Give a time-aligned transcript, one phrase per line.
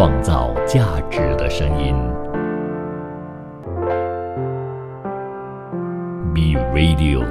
[0.00, 1.94] 创造价值的声音。
[6.32, 7.22] B Radio，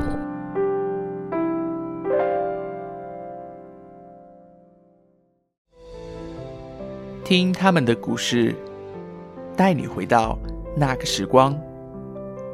[7.23, 8.53] 听他们的故事，
[9.57, 10.37] 带你回到
[10.77, 11.59] 那个时光。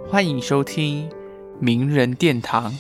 [0.08, 1.10] 欢迎收听
[1.60, 2.72] 名人殿堂。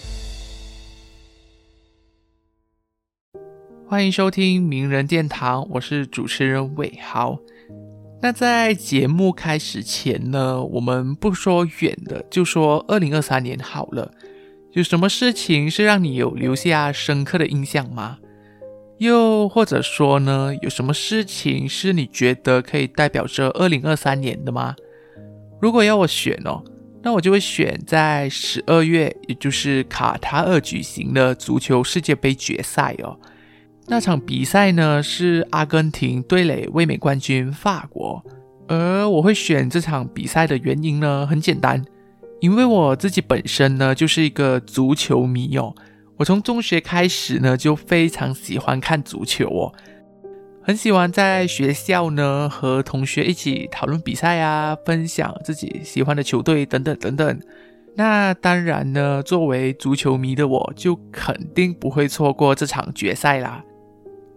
[3.87, 7.37] 欢迎收听名人殿堂，我是主持人伟豪。
[8.19, 14.11] 那在节目开始前呢，我们不说远的，就说二零二三年好了。
[14.71, 18.17] 有什么事情是让你有留下深刻的印象吗？
[18.97, 24.75] 又或者说呢，有什么事情是你觉得可以代表着二零二三年的吗？
[25.61, 26.63] 如果要我选哦，
[27.03, 33.19] 那我就会选在十二月，也就是卡塔尔举行的足球世界杯决赛哦。
[33.87, 38.23] 那场比赛呢是阿根廷对垒卫冕冠军法国，
[38.67, 41.83] 而我会选这场比赛的原因呢很简单，
[42.41, 45.75] 因为我自己本身呢就是一个足球迷哦，
[46.17, 49.71] 我从中学开始呢就非常喜欢看足球哦，
[50.63, 57.39] 很喜欢在学校呢和同学一起讨论比赛啊，分享自己喜欢的球队等等等等。
[57.95, 63.63] 那当然呢，作为足球迷的我就肯定不会错过这场决赛啦。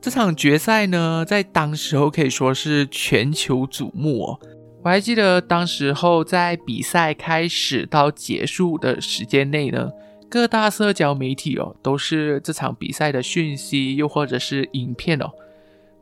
[0.00, 4.40] 这场决赛呢，在当时候可以说是全球瞩目哦。
[4.84, 9.90] 我还记得当时候在比赛开始到结束的时间内呢，
[10.30, 15.28] 各大社交媒体哦都是这场比赛的讯息，又或者是影片哦。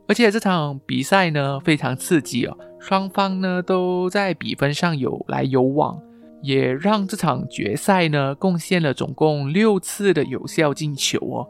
[0.07, 5.99] 而且这场比赛呢非常刺激哦，双方呢都在比分上有来有往，
[6.43, 11.49] 也让这场决赛呢贡献了总共六次的有效进球哦。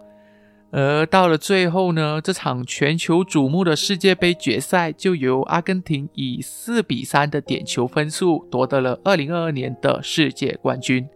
[0.70, 11.08] 而到了最后呢，这场全球瞩目的世界杯决赛就由阿根廷以四比三的点球分数夺得了二零二二年的世界冠军。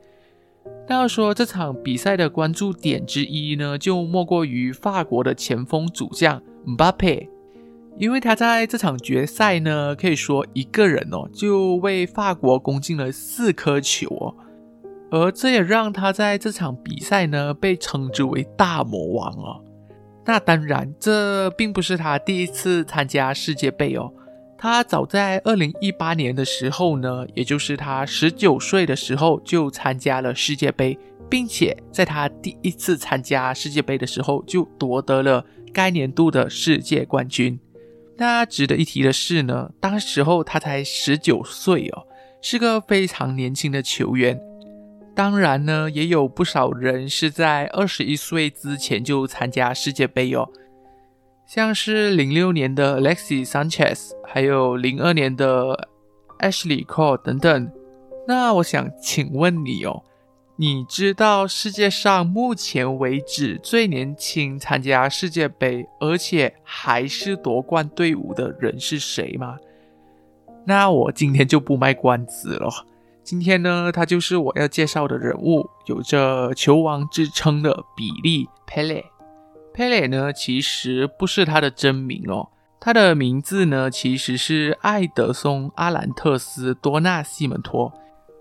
[0.87, 7.29] 那要说这场比赛的关注点之一呢，就莫过于法国的前锋主将姆巴佩，
[7.97, 14.35] 因为他在这场决赛呢，可以说一个人哦，就为法国攻进了四颗球哦。
[15.11, 19.61] 而这也让他在这场比赛呢被称之为大魔王哦。
[20.25, 24.11] 那当然，这并不是他第一次参加世界杯哦。
[24.57, 37.59] 他早在二零一八年的时候呢，也就是他十九岁的时候就参加了世界杯，并且在他第一次参加世界杯的时候就夺得了该年度的世界冠军。
[38.17, 42.05] 那值得一提的是呢，当时候他才十九岁哦，
[42.41, 44.39] 是个非常年轻的球员。
[45.13, 50.49] 当然呢，也有不少人是在二十一岁之前就参加世界杯哦，
[51.45, 55.89] 像是零六年的 Alexis Sanchez，还有零二年的
[56.39, 57.71] Ashley Cole 等等。
[58.27, 60.01] 那我想请问你哦，
[60.55, 69.57] 你知道世界上目前为止最年轻参加世界杯，而且还是夺冠队伍的人是谁吗？
[70.65, 72.69] 那我今天就不卖关子了。
[73.23, 79.05] 今天呢，他就是我要介绍的人物，有着球王之称的比利·佩雷。
[79.73, 82.49] 佩雷呢，其实不是他的真名哦，
[82.79, 87.93] 他的名字呢，其实是艾德松·阿兰特斯·多纳西门托，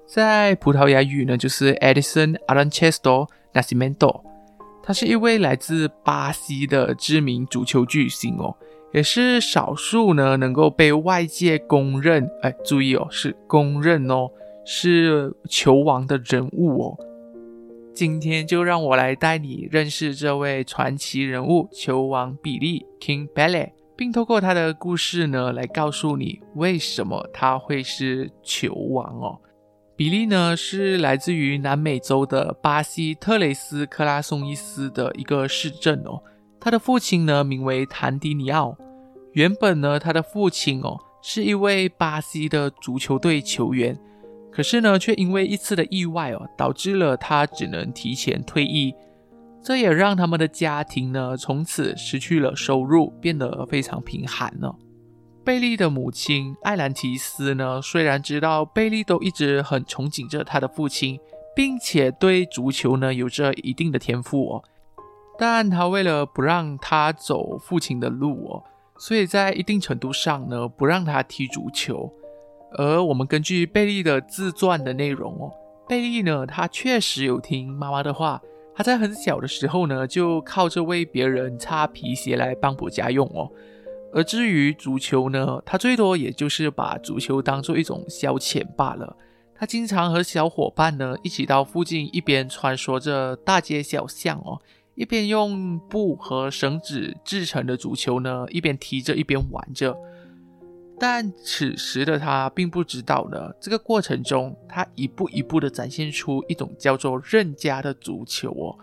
[0.06, 4.22] 在葡萄牙语呢，就是 Edison Aranchesto Nascimento。
[4.82, 8.56] 他是一位来自巴西的知名足球巨星哦，
[8.92, 14.28] 也是少数呢能够被外界公认，哎，注意哦，是公认哦。
[14.72, 16.96] 是球王的人物哦，
[17.92, 29.40] 今天就让我来带你认识这位传奇人物——球王比利 （King Pele），并透过他的故事呢，来告诉你为什么他会是球王哦。
[29.96, 36.22] 比利呢，是来自于南美洲的巴西特雷斯克拉松伊斯的一个市镇哦。
[36.60, 38.76] 他的父亲呢，名为谭迪尼奥。
[39.32, 43.98] 原本呢，他的父亲哦，是一位巴西的足球队球员。
[44.52, 48.94] 可是呢，却因为一次的意外哦，导致了他只能提前退役，
[49.62, 54.74] 这也让他们的家庭呢从此失去了收入，变得非常贫寒了。
[55.44, 61.18] 贝利的母亲艾兰提斯呢，虽然知道贝利都一直很憧憬着他的父亲，
[61.54, 64.64] 并且对足球呢有着一定的天赋哦，
[65.38, 68.64] 但他为了不让他走父亲的路哦，
[68.98, 72.12] 所以在一定程度上呢，不让他踢足球。
[72.72, 75.52] 而我们根据贝利的自传的内容哦，
[75.88, 78.40] 贝利呢，他确实有听妈妈的话，
[78.74, 83.50] 他在很小的时候呢，就靠着为别人擦皮鞋来帮补家用哦。
[84.12, 89.16] 而至于足球呢，他最多也就是把足球当做一种消遣罢了。
[89.54, 94.58] 他经常和小伙伴呢一起到附近，一边穿梭着大街小巷哦，
[94.94, 99.96] 一边用布和绳子制成的足球呢，一边踢着一边玩着。
[101.02, 108.76] 但此时的他并不知道呢，这个过程中他一步一步的展现出一种叫做任家的足球哦。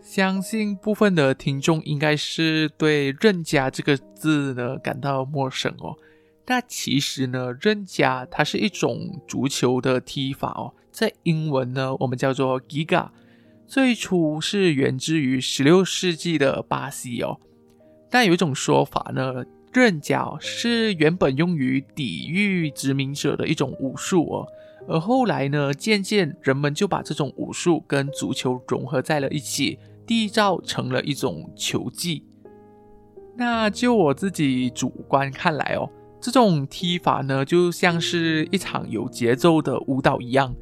[0.00, 5.96] 相信部分的听众应该是对“任家”这个字呢感到陌生哦。
[6.46, 13.08] 那其实呢，任家它是一种足球的踢法哦，在英文呢我们叫做 Giga，
[13.66, 17.40] 最初是源自于十六世纪的巴西哦。
[18.08, 19.44] 但有一种说法呢，
[19.80, 24.46] 任家是原本用于抵御殖民者的一种武术哦，
[24.88, 29.78] 而后来呢，渐渐人们就把这种武术跟足球融合在了一起。
[30.08, 32.22] 缔造成了一种球技。
[33.36, 35.90] 那就我自己主观看来哦，
[36.20, 40.54] 这种踢法呢，就像是一场有节奏的舞蹈一样，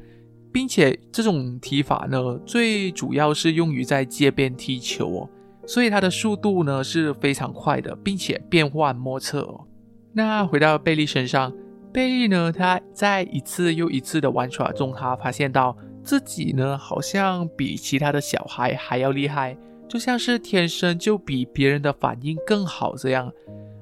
[0.51, 5.29] 并且这种踢法呢，最主要是用于在街边踢球哦，
[5.67, 9.65] 所以它的速度呢是非常快的，并且变幻莫测哦。
[10.13, 11.53] 那回到贝利身上，
[11.91, 15.75] 贝利呢，他在一次又一次的玩耍中，他发现到。
[16.05, 19.57] 自己呢，好像比其他的小孩还要厉害，
[19.89, 23.33] 就像是天生就比别人的反应更好这样。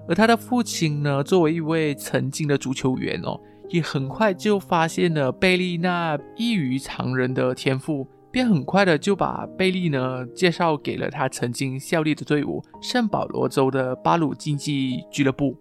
[0.07, 3.37] 而他的父亲呢，作为一位曾经的足球员哦，
[3.67, 15.55] 也很快就发现了贝利那异于常人的天赋，便很快的就把贝利呢介绍给了他曾经效力的队伍圣保罗州的巴鲁竞技俱乐部。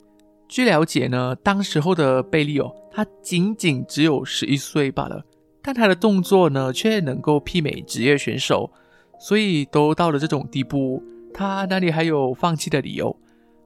[0.49, 5.23] 据了解呢，当时候的贝利哦，他仅仅只有十一岁罢了。
[5.63, 8.73] 但他的动作呢，却能够媲美职业选手，
[9.21, 11.03] 所以都到了这种地步，
[11.35, 13.15] 他哪里还有放弃的理由？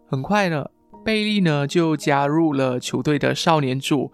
[0.09, 0.67] 很快呢，
[1.05, 4.11] 贝利呢就加入了球队的少年组，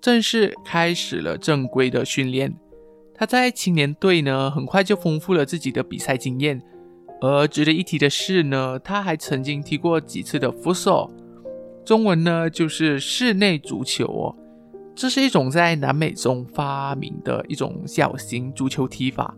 [0.00, 2.54] 正式开始了正规的训练。
[3.14, 6.60] 他在青年队呢，很快就丰富了自己的比赛经验。
[7.20, 11.08] 而值得一提的是呢，他还曾经踢过几次的 futsal，
[11.84, 14.36] 中文呢就是室内足球哦。
[14.94, 19.34] 这是一种在南美中发明的一种小型足球踢法，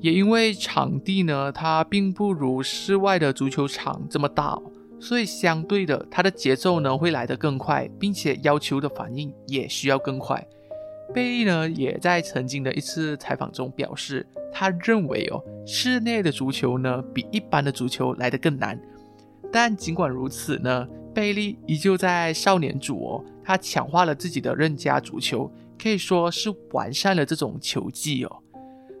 [0.00, 4.58] 也因为场地呢，它并不如室外的足球场这么大，
[4.98, 10.44] 所以相对的，它的节奏呢会来得更快，并且要求的反应也需要更快。
[11.12, 18.80] 贝利呢也在曾经的一次采访中表示，他认为哦，室内的足球呢比一般的足球来得更难。
[19.52, 23.24] 但尽管如此呢，贝利依旧在少年组哦。
[23.44, 28.38] 他强化了自己的任家足球，可以说是完善了这种球技哦。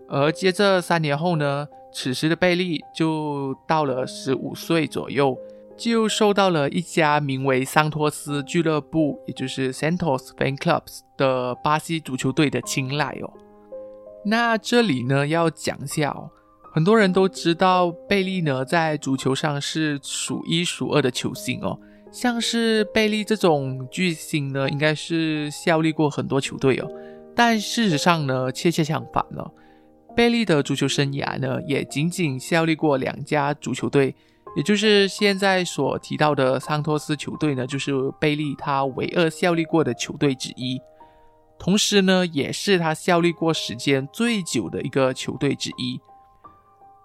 [0.08, 5.38] 而接着三年后呢，此时的贝利就到了十五岁左右，
[5.82, 13.28] 就受到了一家名为桑托斯俱乐部，也就是 Santos Fan Clubs 的巴西足球队的青睐哦。
[14.24, 16.30] 那这里呢要讲一下哦，
[16.72, 21.76] 很多人都知道贝利呢在足球上是数一数二的球星哦。
[22.12, 26.88] 像是贝利这种巨星呢，应该是效力过很多球队哦。
[27.34, 29.50] 但事实上呢，恰恰相反了。
[30.14, 34.14] 贝利的足球生涯呢，也仅仅效力过两家足球队，
[34.54, 40.80] 也就是现在所提到的桑托斯球队呢，就是贝利他唯二效力过的球队之一。
[41.58, 46.00] 同时呢，也是他效力过时间最久的一个球队之一。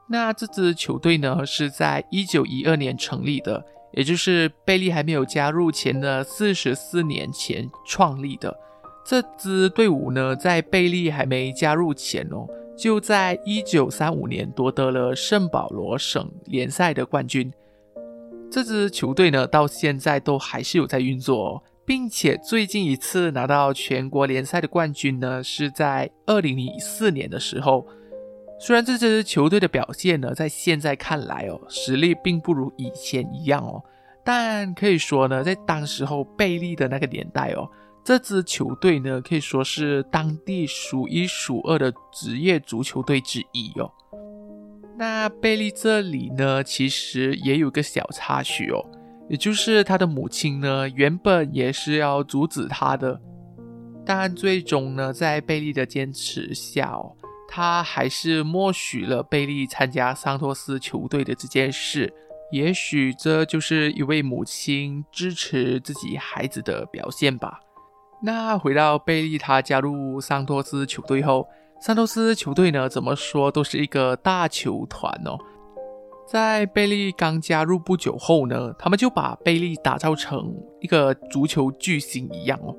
[0.09, 3.65] 那这支球队呢，是在一九一二年成立的。
[3.93, 8.55] 也就是贝利还没有加入前的四十四年前创立的
[9.03, 12.45] 这支队伍呢，在贝利还没加入前哦，
[12.77, 17.51] 就在一九三五年夺得了圣保罗省联赛的冠军。
[18.51, 27.87] 这支球队呢，到现在都还是有在运作，哦并且最近一次拿到全国联赛的冠军呢，是在二零零四年的时候。
[28.59, 33.81] 虽然这支球队的表现呢，在现在看来哦，实力并不如以前一样哦，
[34.25, 37.69] 但可以说呢，在当时候贝利的那个年代哦，
[38.07, 43.91] 这支球队呢，可以说是当地数一数二的职业足球队之一哦。
[44.97, 48.81] 那贝利这里呢，其实也有个小插曲哦，
[49.27, 53.19] 也就是他的母亲呢，原本也是要阻止他的，
[54.05, 57.13] 但最终呢，在贝利的坚持下哦。
[57.49, 62.13] 他还是默许了贝利参加桑托斯球队的这件事，
[62.53, 67.59] 也许这就是一位母亲支持自己孩子的表现吧。
[68.21, 71.47] 那回到贝利，他加入桑托斯球队后，
[71.79, 75.37] 桑托斯球队呢，怎么说都是一个大球团哦。
[76.27, 82.75] 在贝利刚加入不久后呢，他们就把贝利打造成一个足球巨星一样哦。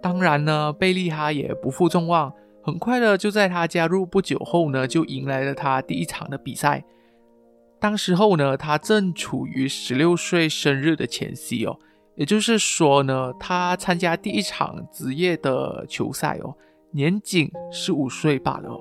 [0.00, 6.84] 当然呢，贝利他也不负众望，很快的就在他加入不久后呢，就迎来了他第一场的比赛。
[7.78, 11.78] 当时候呢，他正处于十六岁生日的前夕哦，
[12.16, 16.56] 也就是说呢，他参加第一场职业的球赛哦，
[16.90, 18.80] 年仅十五岁罢了。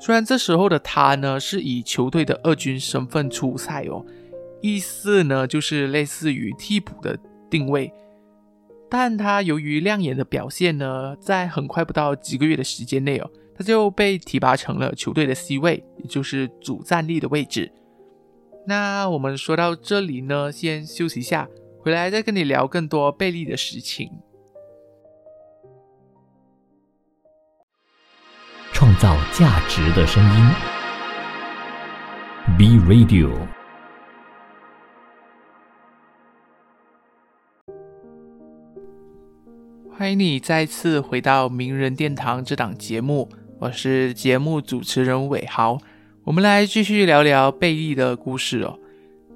[0.00, 4.04] 虽然这时候的他呢是以球队的二军身份出赛哦，
[4.62, 7.18] 意思呢就是类似于替补的
[7.50, 7.92] 定位，
[8.88, 17.70] 但他由于亮眼的表现呢，在很快不到几个月的时间内哦，他就被提拔成了球队的 C 位，也就是主战力的位置。
[18.66, 21.46] 那我们说到这里呢，先休息一下，
[21.82, 24.10] 回来再跟你聊更多贝利的事情。
[28.70, 30.46] 创造价值的声音
[32.58, 33.30] ，B Radio。
[39.90, 45.78] 欢迎你再次回到名人殿堂这档节目，我是节目主持人伟豪。
[46.24, 48.78] 我们来继续聊聊贝利的故事哦。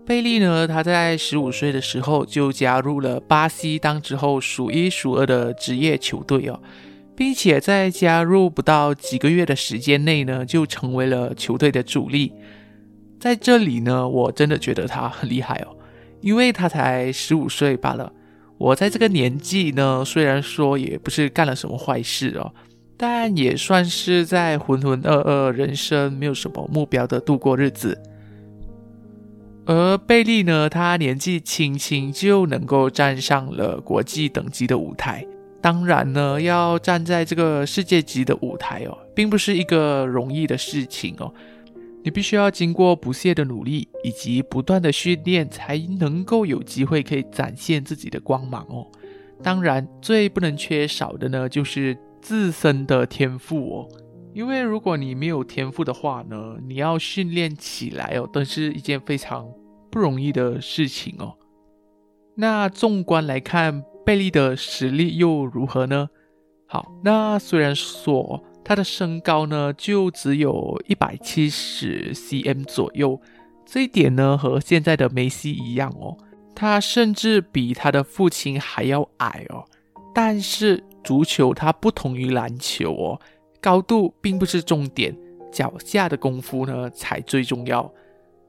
[0.06, 6.60] 贝利呢，他在十五岁的时候就加入了巴西当之后数一数二的职业球队哦。
[7.16, 12.32] 并且在加入不到几个月的时间内呢，就成为了球队的主力。
[13.20, 15.76] 在这里呢，我真的觉得他很厉害哦，
[16.20, 18.12] 因为他才十五岁罢了。
[18.58, 22.52] 我在这个年纪呢，虽然说也不是干了什么坏事哦，
[22.96, 27.96] 但也算是在浑浑噩噩、人生没有什么目标的度过日子。
[29.66, 35.26] 而贝利呢，他年纪轻轻就能够站上了国际等级的舞台。
[35.62, 41.32] 当然呢，要站在这个世界级的舞台哦，并不是一个容易的事情哦。
[42.02, 48.86] 你必须要经过不懈的努力以及不断的训练，才能够有机会可以展现自己的光芒哦。
[49.42, 53.88] 当然，最不能缺少的呢，就是自身的天赋哦。
[54.34, 59.48] 因为如果你没有天赋的话呢，你要训练起来哦，都是一件非常
[59.90, 61.34] 不容易的事情哦。
[62.34, 63.84] 那纵观来看。
[64.06, 66.10] 贝利的实力又如何呢？
[66.66, 73.18] 好，那虽然说他的身高呢就只有一百七十 cm 左右，
[73.64, 76.14] 这一点呢和现在的梅西一样哦，
[76.54, 79.64] 他甚至比他的父亲还要矮哦。
[80.14, 83.20] 但是足球它不同于篮球哦，
[83.64, 85.16] 高度并不是重点，
[85.50, 87.90] 脚下的功夫呢才最重要。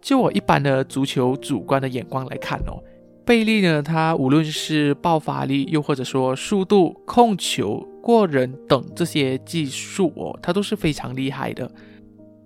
[0.02, 2.84] 就我一般的足球主观的眼光来看哦。
[3.26, 11.72] 贝利呢，他无论是爆发力，又或者说速度、控球、过人等这些技术哦，他都是非常厉害的。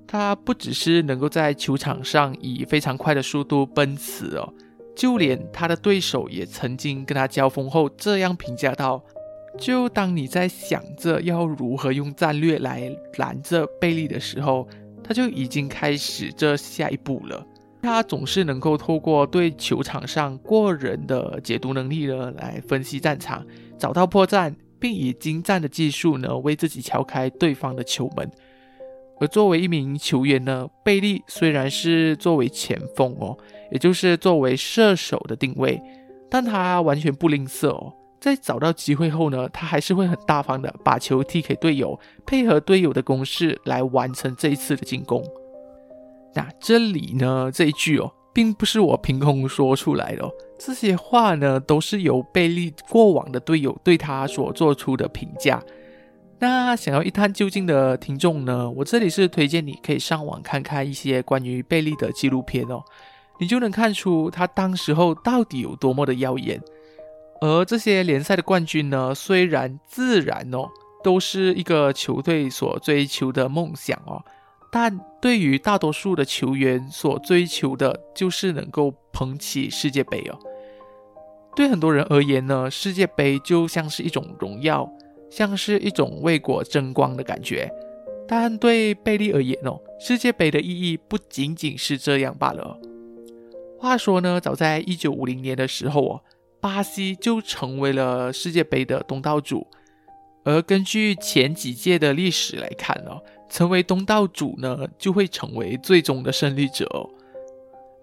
[0.06, 4.54] 他不只是能够在球场上以非常快的速度奔驰哦，
[4.96, 9.04] 就连他的对手也曾经跟他交锋后这样评价到：
[9.60, 14.68] 就当你在想着要如何用战略来拦着贝利的时候，
[15.04, 17.46] 他就已经开始这下一步了。
[17.82, 23.46] 他总是能够透过对球场上过人的解读能力呢，来分析战场，
[23.78, 28.30] 找到破绽，并以精湛的技术呢，为自己敲开对方的球门。
[29.22, 33.38] 而作为一名球员呢，贝利虽然是作为前锋哦，
[33.72, 35.82] 也就是作为射手的定位，
[36.30, 45.24] 但他完全不吝啬哦，在找到机会后呢，他还是会很大方的把球踢给队友，配合队友的攻势来完成这一次的进攻。
[46.34, 55.64] 那这里呢，这一句哦，并不是我凭空说出来的，这些话呢，都是由贝利过往的队友对他所做出的评价。
[56.40, 62.84] 那想要一探究竟的听众呢，我这里是推荐你可以上网看看一些关于贝利的纪录片哦，
[63.40, 66.62] 你就能看出他当时候到底有多么的耀眼。
[67.42, 70.68] 而这些联赛的冠军呢，虽然自然哦，
[71.04, 74.24] 都是一个球队所追求的梦想哦。
[74.72, 80.38] 但对于大多数的球员所追求的，就是能够捧起世界杯哦。
[81.56, 84.88] 对很多人而言呢，世界杯就像是一种荣耀，
[85.32, 87.70] 像是一种为国争光的感觉。
[88.28, 92.80] 但对贝利而言哦，世界杯的意义不仅仅是这样罢了。
[93.80, 96.22] 话说呢，早在一九五零年的时候哦，
[96.62, 99.68] 巴西就成为了世界杯的东道主。
[100.44, 103.22] 而根据前几届的历史来看哦。
[103.52, 106.88] 成为东道主呢，就会成为最终的胜利者。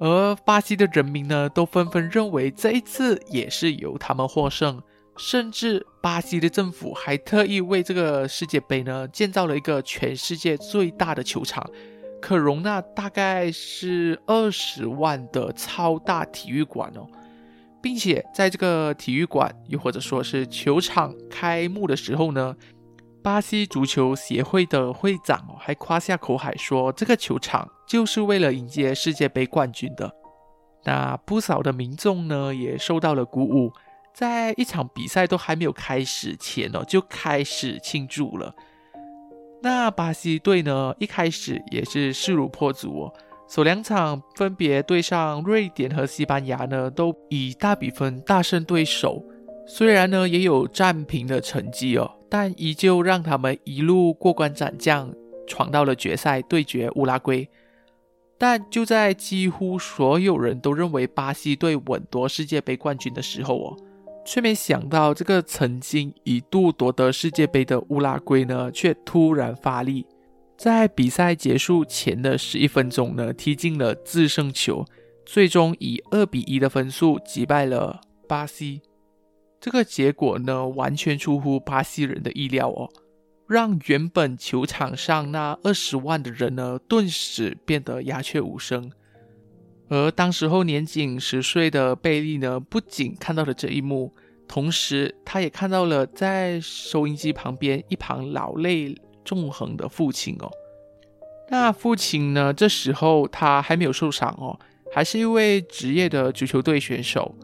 [0.00, 4.82] 而巴西的人民呢，都纷纷认为这一次也是由他们获胜。
[5.16, 11.64] 甚至巴西的政府还特意为这个世界杯呢，建造了一个全世界最大的球场，
[12.20, 17.06] 可容纳大概是二十万的超大体育馆哦，
[17.86, 22.56] 并且在这个体育馆，又或者说是球场开幕的时候呢，
[23.22, 30.12] 巴西足球协会的会长还夸下口海说，这个球场就是为了迎接世界杯冠军的。
[30.82, 33.72] 那不少的民众呢也受到了鼓舞，
[34.12, 38.52] 在一场比赛都还没有开始前哦，就开始庆祝了。
[39.62, 40.92] 那巴西队呢？
[40.98, 43.14] 一开始也是势如破竹哦，
[43.48, 49.24] 首两场分别对上瑞典和西班牙呢，都以大比分大胜对手。
[49.66, 55.12] 虽然呢也有战平的成绩哦，但依旧让他们一路过关斩将，
[55.46, 57.48] 闯到了决赛对决乌拉圭。
[58.38, 63.76] 但就在几乎所有人都认为巴西队稳夺世界杯冠军的时候哦。
[64.28, 70.04] 却没想到，这个曾经一度夺得世界杯的乌拉圭呢，却突然发力，
[70.56, 74.84] 在比赛结束前的十一分钟呢，踢进了制胜球，
[75.25, 78.80] 最终以二比一的分数击败了巴西。
[79.60, 82.88] 这个结果呢，完全出乎巴西人的意料哦，
[83.46, 88.90] 让原本球场上那二十万的人呢，顿时变得鸦雀无声。
[89.88, 94.14] 而当时候年仅十岁的贝利呢，不仅看到了这一幕，
[94.48, 98.96] 同时他也看到了在收音机旁边一旁老泪
[99.26, 100.50] 纵横的父亲哦。
[101.50, 104.59] 那父亲呢，这时候他还没有受伤哦，
[104.90, 107.35] 还是一位职业的足球队选手。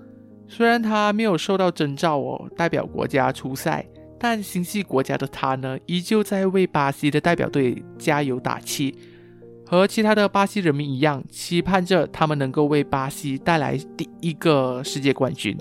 [0.49, 3.87] 虽然他没有受到征召哦，代表国家出赛，
[4.19, 8.95] 但心系国家的他呢，依旧在为巴西的代表队加油打气。
[9.65, 15.57] 和其他的巴西人民一样，期盼着他们能够为巴西带来第一个世界冠军。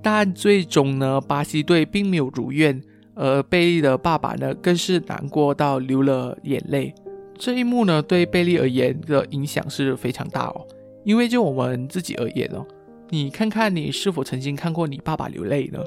[0.00, 2.80] 但最终呢，巴西队并没有如愿，
[3.18, 6.94] 而贝利的爸爸呢，更是难过到流了眼泪。
[7.36, 10.64] 这一幕呢，对贝利而言的影响是非常大哦。
[11.04, 12.64] 因为就我们自己而言哦，
[13.10, 15.80] 你看看你是否曾经看过你爸爸流泪呢？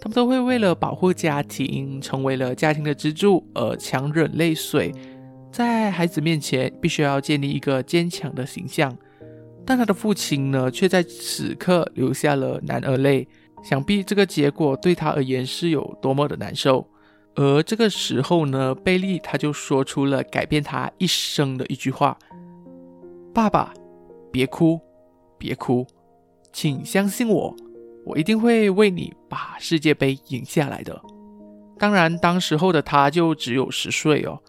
[0.00, 4.92] 他们都会为了保护家庭，成为了家庭的支柱而强忍泪水。
[5.50, 8.96] 在孩子面前，必须要建立一个坚强的形象，
[9.66, 13.26] 但他的父亲呢，却在此刻流下了男儿泪。
[13.62, 16.86] 想必这个结果对他而言是有多么的难受。
[17.34, 22.18] 而这个时候呢，贝利他就说出了改变他一生的一句话
[23.32, 23.72] ：“爸爸，
[24.32, 24.80] 别哭，
[25.38, 25.86] 别哭，
[26.52, 27.54] 请相信我，
[28.04, 31.00] 我一定会为你把世界杯赢下来的。”
[31.78, 34.40] 当然，当时候的他就只有十岁哦。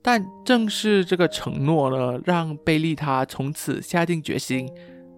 [0.00, 4.70] 但正是这个承诺呢，让贝利他从此下定决心，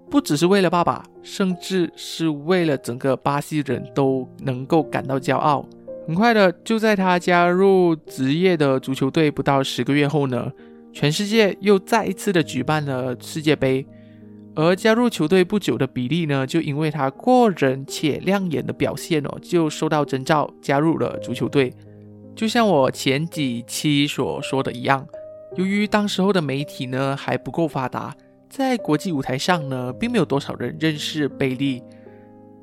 [0.09, 5.67] 不只是为了爸爸，甚至是为了整个巴西人都能够感到骄傲。
[6.07, 10.53] 很快的，就在他加入职业的足球队不到十个月后呢，
[10.93, 13.85] 全世界又再一次的举办了世界杯。
[14.55, 21.75] 而加入球队不久的比利呢，就因为他过人且亮眼的表现哦，就受到征召加入了足球队。
[22.35, 25.07] 就像我前几期所说的一样，
[25.57, 28.15] 由于当时候的媒体呢还不够发达，
[28.57, 31.83] 在国际舞台上呢并没有多少人认识贝利，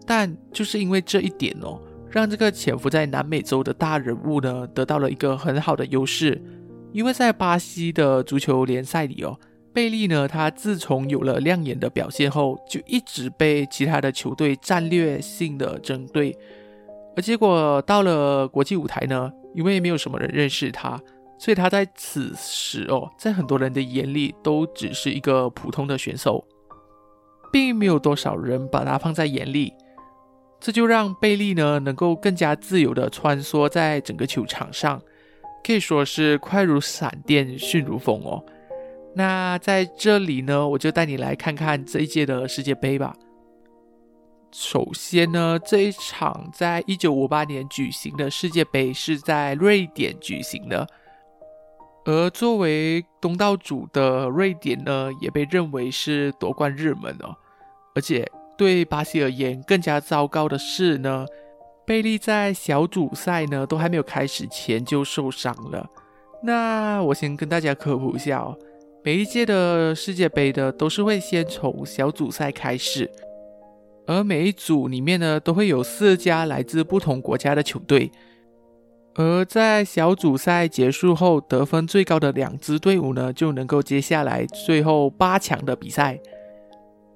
[0.08, 1.80] 但就是因为这一点哦，
[2.10, 6.42] 让这个潜伏在南美洲的大人物呢得到了一个很好的优势。
[6.92, 9.40] 因为在巴西的足球联赛里哦，
[9.72, 16.36] 贝利呢他自从有了亮眼的表现后，就一直被其他的球队战略性的针对，
[17.16, 19.32] 而结果到了国际舞台呢。
[19.54, 21.00] 因为没有什么人认识他，
[21.44, 26.42] 所以他在此时哦，在很多人的眼里都只是一个普通的选手，
[27.52, 29.74] 并没有多少人把他放在眼里。
[30.62, 35.02] 这就让贝利呢能够更加自由的穿梭在整个球场上，
[35.66, 38.42] 可以说是快如闪电，迅如风哦。
[39.14, 43.14] 那在这里呢，我就带你来看看这一届的世界杯吧。
[44.54, 50.88] 首先呢，这一场在一九五八年举行的世界杯是在瑞典举行的，
[52.06, 57.36] 而作为东道主的瑞典呢，也被认为是夺冠热门哦。
[57.96, 61.26] 而且对巴西而言，更加糟糕的是呢，
[61.86, 65.90] 贝利在小组赛呢都还没有开始前就受伤了。
[66.44, 68.58] 那我先跟大家科普一下哦，
[69.04, 73.10] 每一届的世界杯的都是会先从小组赛开始。
[74.06, 78.12] 而每一组里面呢，都会有四家来自不同国家的球队。
[79.16, 86.20] 而在小组赛结束后，得分最高的两支队伍呢，就能够接下来最后八强的比赛。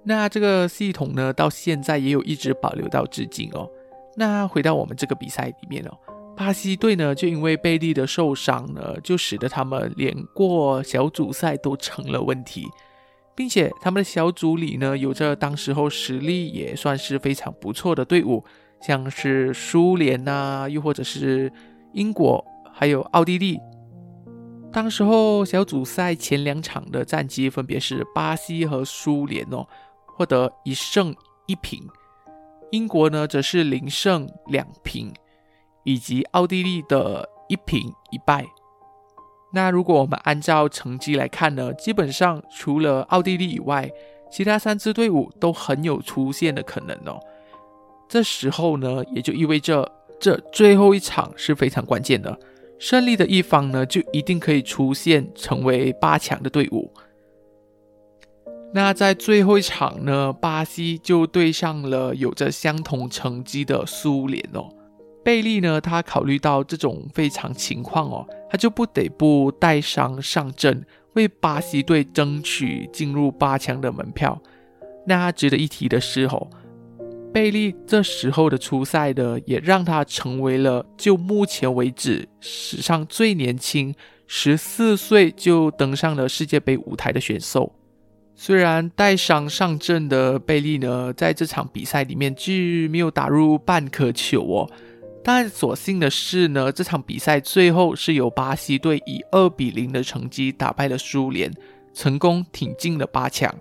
[0.03, 3.67] 那这个系统呢，到现在也有一直保留到至今哦。
[4.15, 5.97] 那回到我们这个比赛里面哦，
[6.35, 12.67] 巴西队呢，就因为贝利的受伤呢，就使得他们连过小组赛都成了问题，
[13.35, 18.43] 并且他们的小组里呢，有着当时候实力也算是非常不错的队伍，
[18.81, 21.51] 像是苏联呐，又或者是
[21.93, 23.59] 英国，还有奥地利。
[24.71, 29.65] 当时候小组赛前两场的战绩分别是巴西和苏联哦，
[30.05, 31.87] 获得一胜一平，
[32.71, 35.13] 英国呢则是零胜两平。
[35.83, 38.45] 以及奥地利的一平一败。
[39.53, 43.89] 那如果我们按照成绩来看呢，基本上除了奥地利以外，
[44.29, 47.17] 其他三支队伍都很有出线的可能哦。
[48.09, 52.39] 这时候呢，也就意味着这最后一场是非常关键的，
[52.79, 56.91] 胜利的一方呢就一定可以出现成为八强的队伍。
[58.73, 64.69] 那在最后一场呢，巴西就对上了有着相同成绩的苏联哦。
[65.23, 74.41] 贝利呢，他考虑到这种非常情况哦，他就不得不带伤上阵，为巴西队争取进入八强的门票。
[75.05, 76.49] 那值得一提的是哦，
[77.37, 83.93] 贝利这时候的出赛呢，也让他成为了就目前为止史上最年轻，
[84.25, 87.71] 十四岁就登上了世界杯舞台的选手。
[88.33, 92.51] 虽然带伤上阵的贝利呢，在这场比赛里面就
[92.89, 94.71] 没有打入半颗球哦。
[95.23, 101.53] 但所幸的是呢，这场比赛最后是由巴西队以二比零的成绩打败了苏联，
[101.93, 103.53] 成功挺进了八强。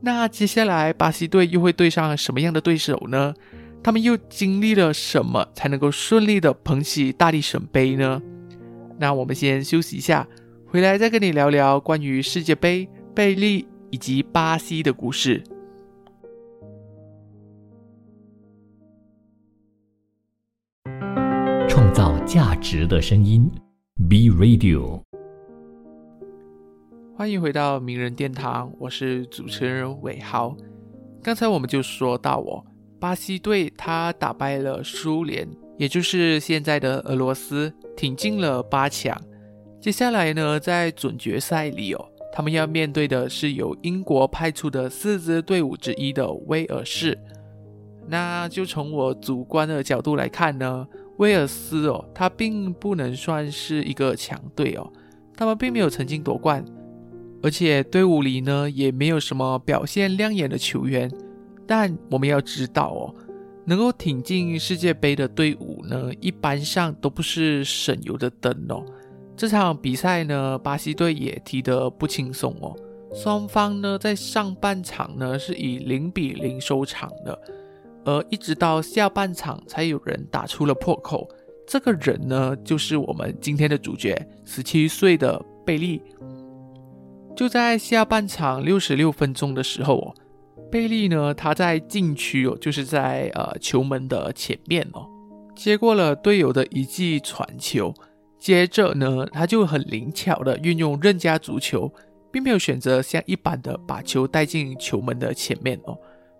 [0.00, 3.34] 那接下来巴西队又会对上什么样的对手呢？
[3.82, 8.20] 他们又经历了什么才能够顺利的捧起大力神杯呢？
[8.98, 10.26] 那我们先休息一下，
[10.66, 15.42] 回来再跟你聊聊关于世界杯、贝利以及巴西的故事。
[21.68, 23.50] 创造价值的声音
[24.08, 25.07] ，B Radio。
[27.18, 30.56] 欢迎回到名人殿堂，我是主持人伟豪。
[31.20, 32.64] 刚才我们就说到哦，
[33.00, 39.20] 巴西队他打败了苏联，也就是现在的俄罗斯，挺进了八强。
[39.80, 47.18] 接下来呢，在准决赛里哦，他们要面对的是由英国派出的四支队伍之一的威尔士。
[48.06, 50.86] 那就从我主观的角度来看呢。
[51.16, 54.88] 威尔斯哦，他并不能算是一个强队哦，
[55.36, 56.64] 他们并没有曾经夺冠，
[57.42, 61.10] 而且队伍里呢也没有什么表现亮眼的球员。
[61.66, 63.14] 但我们要知道哦，
[63.66, 68.82] 能够挺进世界杯的队伍呢，一般上都不是省油的灯哦。
[69.36, 72.74] 这场比赛呢，巴西队也踢得不轻松哦，
[73.14, 77.38] 双方呢在上半场呢是以零比零收场的。
[78.04, 81.28] 而一直到下半场才有人打出了破口，
[81.66, 86.00] 这个人呢，就是我们今天的主角，十七岁的贝利。
[87.38, 90.14] 就在下半场六十六分钟的时候哦，
[90.72, 95.06] 贝利呢，他在禁区哦，就是在呃球门的前面哦，
[95.54, 97.94] 接过了队友的一记传球，
[98.40, 101.88] 接着呢，他就很灵巧的运用任家足球，
[102.32, 105.96] 并没有选择像一般的把球带进球门的前面哦。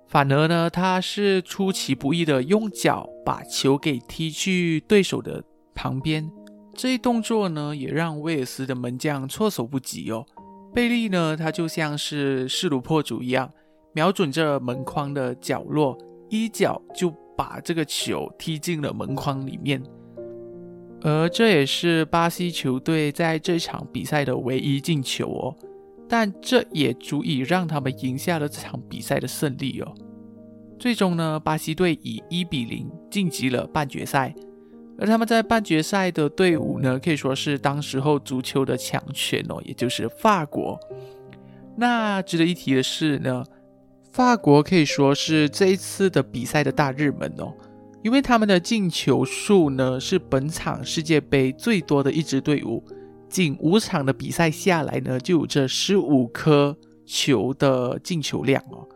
[0.08, 5.44] 反而呢，他是出其不意的用脚把球给踢去对手的
[5.76, 6.28] 旁边，
[6.74, 10.26] 这一动作呢，也让威尔斯的门将措手不及哦。
[10.74, 13.50] 贝利呢，他就像是势如破竹一样，
[13.92, 15.96] 瞄准着门框的角落，
[16.28, 19.82] 一脚就把这个球踢进了门框里面。
[21.00, 25.56] 而这也是巴西球队在这场比赛的唯一进球哦。
[26.08, 29.94] 但这也足以让他们赢下了这场比赛的胜利哦。
[30.78, 34.34] 最终呢，巴西队以一比零晋级了半决赛。
[34.98, 40.78] 而他们在半决赛的队伍呢，可以说是当时候足球的强权哦，也就是法国。
[41.76, 43.44] 那值得一提的是呢，
[44.10, 47.54] 法国可以说是这一次的比赛的大热门哦，
[48.02, 52.82] 因为他们的进球数呢是本场世界杯最多的一支队伍。
[53.28, 58.88] 仅五场的比赛下来呢，就有这十五颗球的进球量哦，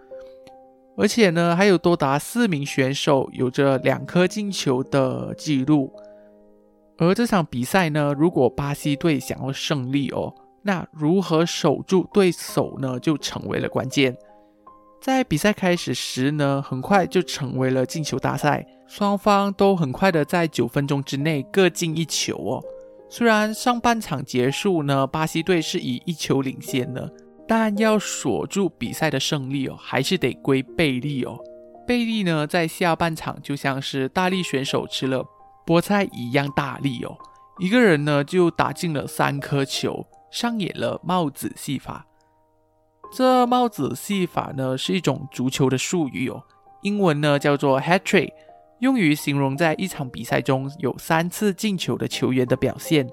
[0.96, 5.92] 而且呢，还有多达四名选手有着两颗进球的记录。
[6.98, 14.16] 而这场比赛呢，如果巴西队想要胜利哦，那如何守住对手呢，就成为了关键。
[15.00, 22.62] 在比赛开始时呢，很快就成为了进球大赛，双方都很快的在九分钟之内各进一球哦。
[23.08, 27.12] 虽然上半场结束呢，巴西队是以一球领先的，
[27.54, 31.38] 但要锁住比赛的胜利哦，还是得归贝利哦。
[31.86, 35.22] 贝利呢，在下半场就像是大力选手吃了
[35.66, 37.14] 菠菜一样大力哦，
[37.58, 42.06] 一个人呢就打进了三颗球，上演了帽子戏法。
[43.12, 46.42] 这帽子戏法呢是一种足球的术语哦，
[46.80, 48.30] 英文呢叫做 hat trick，
[48.78, 53.06] 用于形容在一场比赛中有三次进球的球员的表现。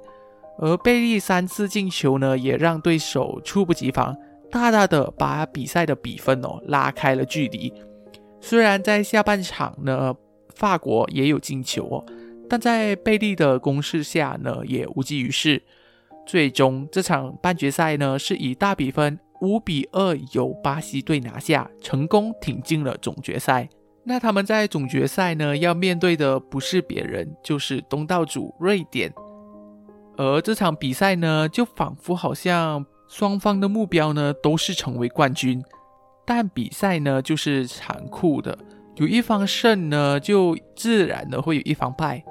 [0.61, 4.13] 而贝利三次进球呢，也让对手猝不及防，
[4.51, 7.73] 大大的把比赛的比分哦拉开了距离。
[8.41, 10.15] 虽然在下半场呢，
[10.55, 12.05] 法国也有进球哦，
[12.49, 15.61] 但在贝利的攻势下呢，也无济于事。
[16.25, 23.67] 最终这场半决赛呢，是以大比分五比二由巴西队拿下，成功挺进了总决赛。
[24.03, 29.13] 那他们在总决赛呢，要面对的不是别人，就是东道主瑞典。
[30.17, 35.61] 而这场比赛呢，就仿佛好像双方的目标呢都是成为冠军，
[36.25, 38.57] 但比赛呢就是残酷的，
[38.97, 42.23] 有一方胜呢，就自然的会有一方败。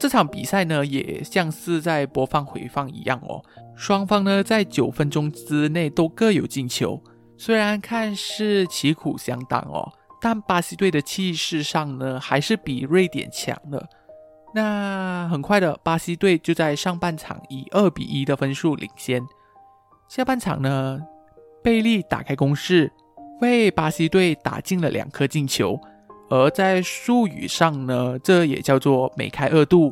[0.00, 3.40] 这场比赛呢，也像是在播放回放一样哦，
[3.76, 7.00] 双方呢在九分钟之内都各有进球，
[7.38, 9.88] 虽然看似旗鼓相当哦，
[10.20, 13.88] 但巴西队的气势上呢还是比瑞典强的。
[14.52, 19.22] 那很快的，巴西队就在上半场以二比一的分数领先。
[20.14, 21.00] 下半场呢，
[21.62, 22.92] 贝利打开攻势，
[23.40, 25.80] 为巴西队打进了两颗进球。
[26.28, 29.90] 而在术语上呢，这也叫做梅开二度。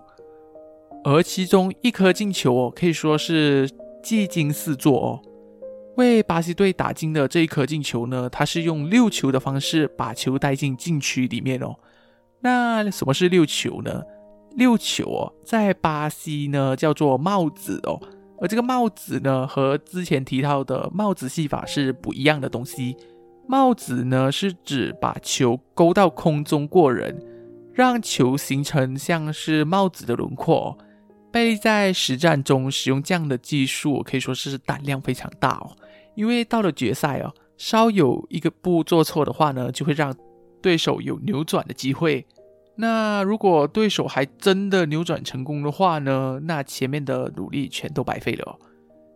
[1.04, 3.66] 而其中一颗进球哦，可以说是
[4.02, 5.22] 技惊四座哦。
[5.96, 11.74] 为巴西队打进的这一颗进球呢，他是用六球的方式把球带进禁区里面哦。
[12.40, 14.02] 那什么是六球呢？
[14.54, 17.98] 六球哦，在巴西呢叫做帽子哦，
[18.40, 22.96] 而这个帽子呢和之前提到的帽子戏法是不一样的东西。
[23.46, 27.20] 帽子呢是指把球勾到空中过人，
[27.74, 30.76] 让球形成像是帽子的轮廓。
[31.32, 35.76] 贝利在实战中使用这样的技术，可以说是胆量非常大哦。
[36.14, 40.14] 因为到了决赛哦，稍有一个步做错的话呢，就会让
[40.62, 42.26] 对手有扭转的机会。
[42.80, 46.40] 那如果对手还真的扭转成功的话呢？
[46.44, 48.58] 那前面的努力全都白费了。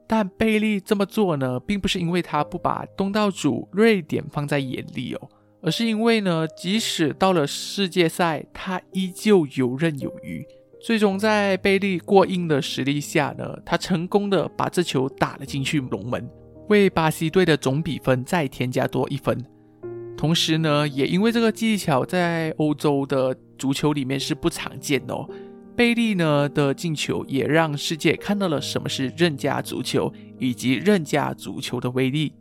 [0.07, 5.29] 但贝利这么做呢，并不是因为他不把东道主瑞典放在眼里哦，
[5.62, 10.44] 而是因为呢，即使到了世界赛，他依旧游刃有余。
[10.83, 16.29] 最终在贝利过硬的实力下呢，他成功的把这球打了进去龙门，
[16.68, 19.42] 为巴西队的总比分再添加多一分。
[20.24, 25.28] 同时呢，也因为这个技巧在欧洲的足球里面是不常见的哦。
[25.76, 32.32] 贝利呢的进球也让世界看到了什么是任家足球以及任家足球的威力。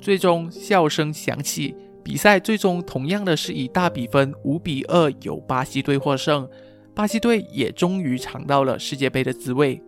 [0.00, 6.48] 最终笑声响起，比赛最终同样的是以大比分五比二由巴西队获胜，
[6.94, 9.82] 巴西队也终于尝到了世界杯的滋味。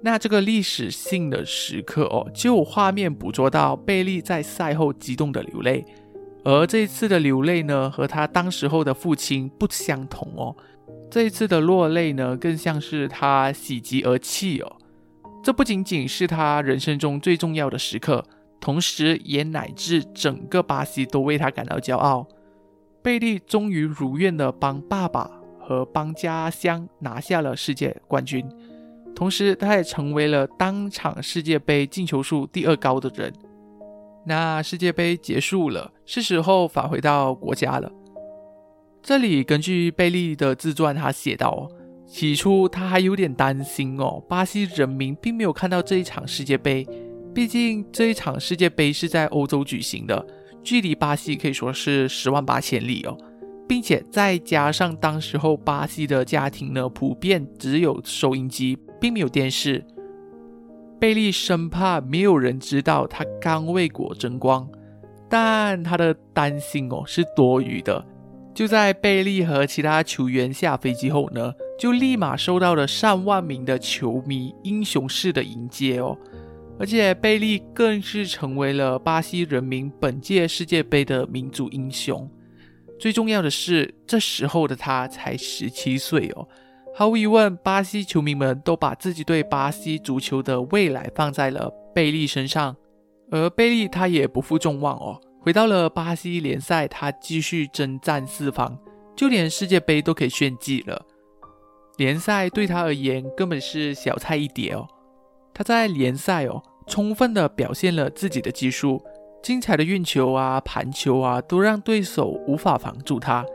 [0.00, 5.84] 那这个历史性的时刻哦，就画面捕捉到贝利在赛后激动的流泪。
[6.44, 10.56] 而这一次的流泪呢，和他当时候的父亲不相同哦。
[11.10, 14.76] 这一次的落泪呢，更像是他喜极而泣哦。
[15.42, 18.24] 这不仅仅是他人生中最重要的时刻，
[18.60, 22.26] 同时也乃至整个巴西都为他感到骄傲。
[23.02, 28.46] 贝利终于如愿的帮爸爸和帮家乡拿下了世界冠军，
[29.14, 33.32] 同时他也成为了当场世界杯进球数第二高的人。
[34.26, 37.90] 那世界杯结束了，是时候返回到国家了。
[39.02, 41.68] 这里根据贝利的自传，他写道：
[42.06, 46.86] 起初他还有点担心哦，巴西人民并没有看到这一场世界杯，
[47.34, 50.26] 毕竟这一场世界杯是在欧洲举行的，
[50.62, 53.16] 距离巴西可以说是十万八千里哦，
[53.66, 59.82] 并且再加上当时候巴西的家庭呢，普遍只有收音机，并没有电视。
[60.98, 64.68] 贝利生怕没有人知道他刚为国争光，
[65.28, 68.04] 但他的担心哦是多余的。
[68.52, 76.18] 就在贝利和其他球员下飞机后呢，就立马受到了上万名的球迷英雄式的迎接哦。
[76.80, 82.28] 而且贝利更是成为了巴西人民本届世界杯的民族英雄。
[82.98, 86.48] 最重要的是，这时候的他才十七岁哦。
[86.98, 92.74] 毫无疑问，巴西球迷们都把自己对巴西足球的未来放在了贝利身上，
[93.30, 98.76] 而贝利他也不负众望哦，回到了巴西联赛，他继续征战四方，
[99.14, 101.00] 就连世界杯都可以炫技了。
[101.98, 104.84] 联赛对他而言根本是小菜一碟哦，
[105.54, 109.00] 他在联赛哦，充分的表现了自己的技术，
[109.40, 113.46] 精彩的运球啊、盘球啊，都让对手无法防住他。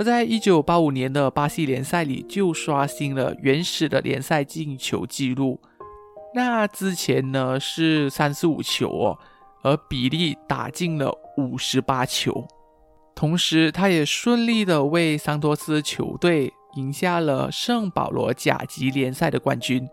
[0.00, 5.60] 他在一九八五年的巴西联赛里就刷新了原始的联赛进球纪录。
[6.34, 9.18] 那之前呢是三十五球哦，
[9.62, 12.48] 而比利打进了五十八球。
[13.14, 19.86] 同时，他也顺利的为桑托斯球队赢下了圣保罗甲级联赛的冠军。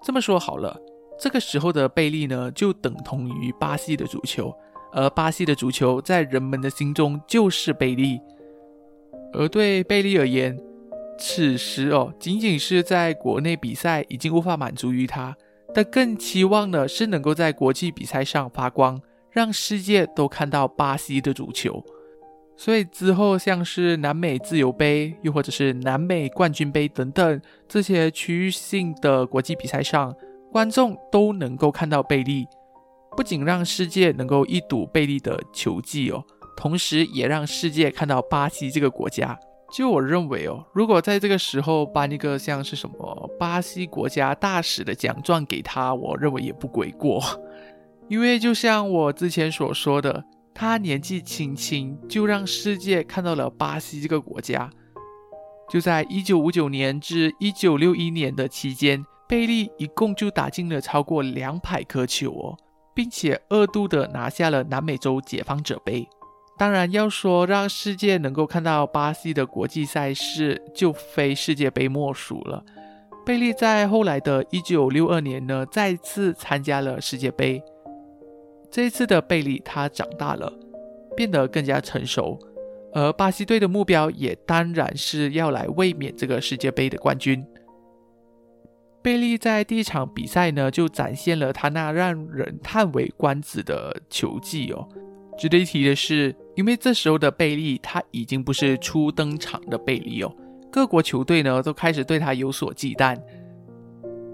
[0.00, 0.80] 这么说好了，
[1.18, 4.54] 这个时候的贝利呢，就等同于巴西的足球，
[4.92, 8.20] 而巴西的足球在人们的心中就是贝利。
[9.34, 10.58] 而对贝利而言，
[11.18, 15.36] 此时哦，仅仅是在国内比赛已经无法满足于他，
[15.74, 21.84] 他更期望的是能够在国际比赛上发光，让世界都看到巴西的足球。
[22.56, 30.14] 所以之后像是南美自由杯，又或者是南美冠军杯等等这些区域性的国际比赛上，
[30.52, 32.46] 观众都能够看到贝利，
[33.16, 36.24] 不仅让世界能够一睹贝利的球技哦，
[36.56, 39.38] 同时也让世界看到巴西这个国家。
[39.72, 47.22] 就我认为哦，如果在这个时候颁一个像是什么巴西国家大使的奖状给他，我认为也不为过，
[48.08, 50.24] 因为就像我之前所说的。
[50.56, 54.70] 他年纪轻轻就让世界看到了巴西这个国家。
[55.68, 62.56] 就在一九五九年至一九六一年的期间，贝利一共就打进了超过两百颗球哦，
[62.94, 66.08] 并且二度的拿下了南美洲解放者杯。
[66.56, 72.64] 当然，要说让世界能够看到巴西的国际赛事，就非世界杯莫属了。
[73.26, 77.60] 贝利在后来的一九六二年呢，再次参加了世界杯。
[78.70, 80.52] 这一次的贝利，他长大了，
[81.16, 82.38] 变得更加成熟，
[82.92, 87.44] 而巴西队的目标也当然是要来卫冕这个世界杯的冠军。
[89.02, 94.88] 贝利在第一场比赛呢，就展现了他那让人叹为观止的球技哦。
[95.36, 100.34] 值得一提的是，因为这时候的贝利他已经不是初登场的贝利哦，
[100.70, 103.18] 各国球队呢都开始对他有所忌惮，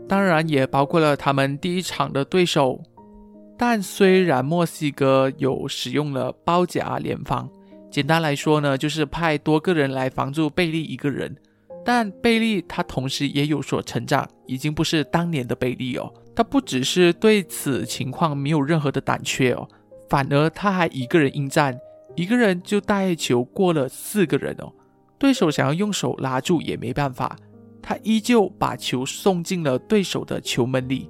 [0.08, 2.80] 当然也包括了他们第一场的对手。
[3.58, 7.46] 但虽然墨西哥有使用了包夹联防，
[7.90, 11.36] 简单来说呢，就是派多个人来防住贝利一个人。
[11.84, 16.12] 但贝利他同时也有所成长，已经不是当年的贝利哦。
[16.34, 19.68] 他不只是对此情况没有任何的胆怯哦，
[20.10, 21.80] 反而他还一个人应战，
[22.16, 24.70] 一个人就带球过了四个人哦。
[25.18, 27.36] 对手想要用手拉住也没办法，
[27.80, 31.08] 他依旧把球送进了对手的球门里。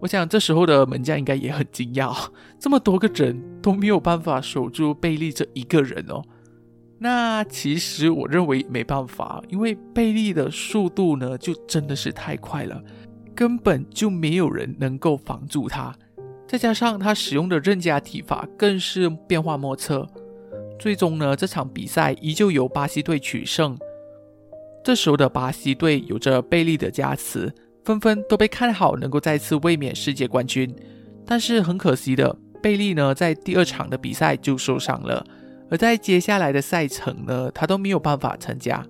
[0.00, 6.22] 我想这时候的门将应该也很惊讶，这么多个人都没有办法守住贝利这一个人哦。
[6.98, 12.82] 那其实我认为没办法，因为贝利的速度呢就真的是太快了，
[13.34, 15.94] 根本就没有人能够防住他。
[16.50, 20.04] 再加上他使用的任加体法更是变化莫测，
[20.80, 23.78] 最终呢这场比赛依旧由巴西队取胜。
[24.82, 27.54] 这时候的巴西队有着贝利的加持。
[27.84, 30.74] 纷纷都被看好能够再次卫冕世界冠军，
[31.24, 35.24] 但是很可惜的，贝利呢在第二场的比赛就受伤了，
[35.70, 38.84] 而在接下来的赛程呢，他都没有办法参加。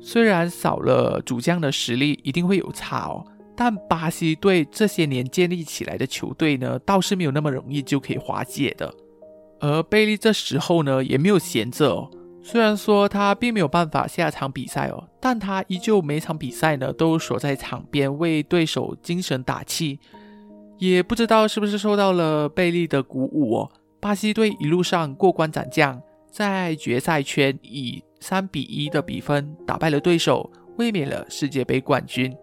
[0.00, 8.92] 虽然少了主将的实力一定会有差哦，但巴西队这些年建立起来的球队呢，倒是没有那么容易就可以化解的。
[9.60, 12.10] 而贝利这时候呢，也没有闲着哦。
[12.42, 20.00] 虽然说他并没有办法下场比赛哦，但他依旧每场比赛呢都守在场边为对手精神打气。
[20.78, 32.34] 也不知道是不是受到了贝利的鼓舞哦，巴西队一路上过关斩将，在决赛圈以三比一的比分打败了对手，卫冕了世界杯冠军。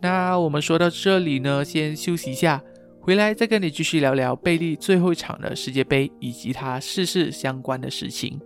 [0.00, 2.62] 那我们说到这里呢，先休息一下，
[3.00, 8.40] 回来再跟你继续聊聊贝利最后一场的世界杯以及他逝世相关的事情。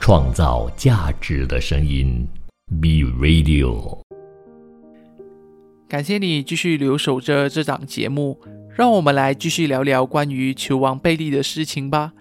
[0.00, 2.26] 创造价值的声音
[2.80, 4.00] ，B Radio。
[5.86, 8.40] 感谢你继续留守着这档节目，
[8.74, 12.14] 让我们来继续聊聊关于球王贝利的事情吧。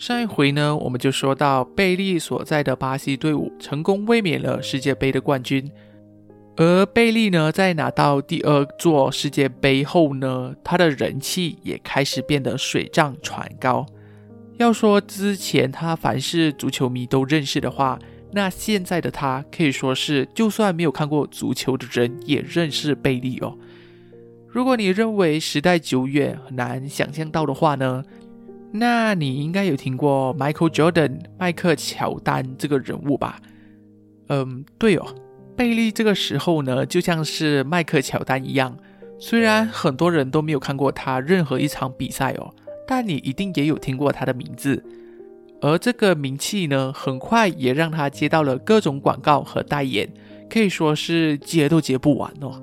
[0.00, 5.70] 上一回呢，我们就说到贝利所在的巴西队伍成功卫冕了世界杯的冠军，
[6.56, 13.84] 而贝利呢，在拿到第二座世界杯后呢，他的人气也开始变得水涨船高。
[14.56, 17.98] 要说之前他凡是足球迷都认识的话，
[18.32, 23.54] 那现在的他可以说是就算没有看过足球的人也认识贝利哦。
[24.48, 28.02] 如果你认为时代久远很难想象到的话呢，
[28.72, 33.40] 那你应该有听过 Michael Jordan 迈克乔丹这个人物吧？
[34.28, 35.06] 嗯，对哦，
[35.56, 38.76] 贝利这个时候呢就像是迈克乔丹一样，
[39.18, 42.54] 虽然很多人都没有看过他任何一场比赛哦，
[42.86, 44.84] 但你一定也有听过他的名字。
[45.60, 50.08] 而这个名气呢，很快也让他接到了各种广告和代言，
[50.48, 52.62] 可以说是接都接不完哦。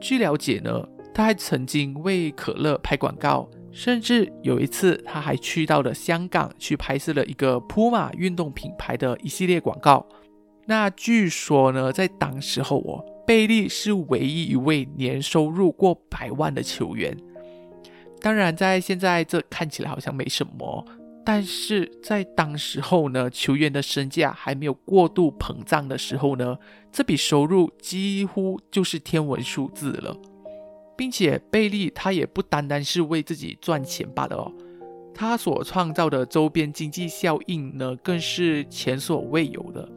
[0.00, 10.06] 据了解呢，他还曾经为可乐拍广告，甚至有一次他还去到了香港去拍摄了一个普马运动品牌的一系列广告。
[10.66, 17.16] 那据说呢，在当时候哦，贝利是唯一一位年收入过百万的球员。
[18.20, 20.86] 当然，在现在这看起来好像没什么。
[21.24, 26.56] 但是在当时候呢，球员的身价还没有过度膨胀的时候呢，
[26.92, 30.16] 这笔收入几乎就是天文数字了，
[30.96, 34.52] 并且贝利他也不单单是为自己赚钱罢了哦，
[35.14, 39.88] 他所创造的周边经济效应呢，更是前所未有的。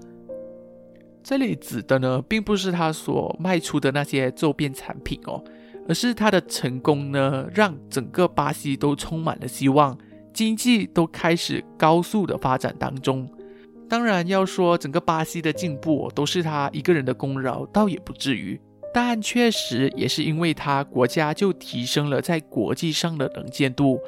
[1.24, 5.43] 这里指的呢，并不是他所卖出的那些周边产品哦，
[5.88, 9.98] 而是他的成功呢，让整个巴西都充满了希望。
[10.34, 13.26] 经济都开始高速的发展当中，
[13.88, 18.60] 当然要说整个巴西的进步都是他一个人的功劳，倒也不至于，
[18.98, 24.00] 但确实也是因为他国家就提升了在国际上的能见度，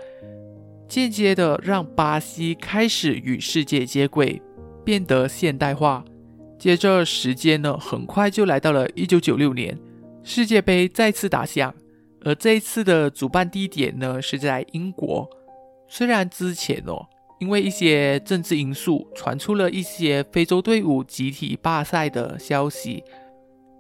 [0.88, 4.42] 间接的让巴西开始与世界接轨，
[4.86, 6.06] 变得现代化。
[6.58, 9.78] 接着时间呢，很快就来到了一九九六年，
[10.24, 11.76] 世界杯再次打响，
[12.24, 15.30] 而这一次的主办地点呢是在英国。
[15.90, 17.06] 虽然之前哦，
[17.42, 23.04] 因为一些政治因素传出了一些非洲队伍集体罢赛的消息，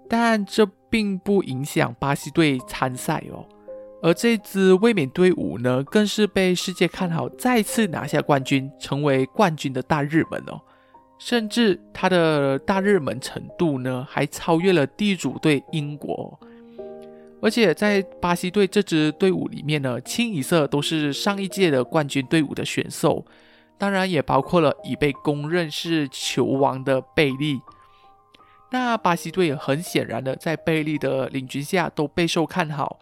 [0.09, 3.45] 但这并不影响巴西队参赛哦。
[4.01, 10.61] 而这支卫冕队伍呢，更是被世界看好再次拿下冠军，成为冠军的大热门哦。
[11.17, 16.39] 甚至他的大热门程度呢，还超越了地主队英国。
[17.41, 23.25] 而且在巴西队这支队伍里面呢，清一色都是上一届的冠军队伍的选手，
[23.79, 27.59] 当然也包括了已被公认是球王的贝利。
[28.71, 32.99] 那巴西队很显然的在贝利的领军下都备受看好，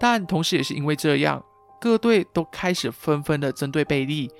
[0.00, 1.44] 但同时也是因为这样，
[1.80, 4.30] 各队都开始纷纷的针对贝利。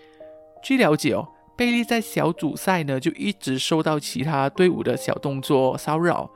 [0.63, 6.31] 据了解哦，贝利在小组赛呢就一直受到其他队伍的小动作骚扰，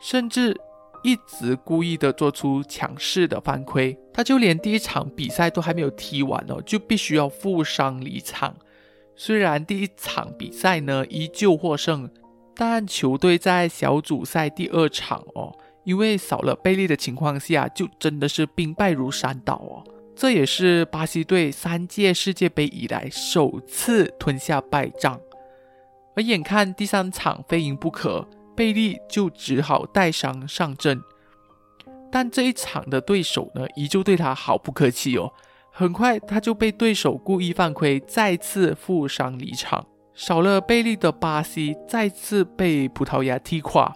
[0.00, 0.60] 甚至。
[1.02, 8.56] 一直故意的做出强势的犯规，他就连第一场比赛都还没有踢完哦，就必须要负伤离场。
[9.14, 12.10] 虽然第一场比赛呢依旧获胜，
[12.56, 15.54] 但球队在小组赛第二场哦，
[15.84, 19.84] 因为少了贝利的情况下，就真的是兵败如山倒哦。
[20.14, 25.20] 这也是巴西队三届世界杯以来首次吞下败仗，
[26.14, 28.26] 而眼看第三场非赢不可。
[28.56, 30.98] 贝利就只好带伤上阵，
[32.10, 35.30] 但这一场的对手呢，依旧对他毫不客气哦。
[35.70, 39.86] 很快他就被对手故意犯规，再次负伤离场。
[40.16, 43.94] 少了贝利的巴西再次被葡萄牙踢垮，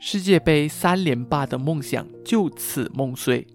[0.00, 3.46] 世界杯三连霸的梦想就此梦碎。